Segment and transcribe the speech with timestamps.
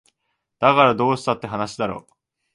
[0.59, 2.07] だからどうしたって話だろ